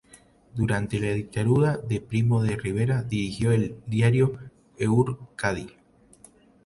[0.55, 4.35] Durante la dictadura de Primo de Rivera dirigió el diario
[4.79, 5.69] "Euzkadi".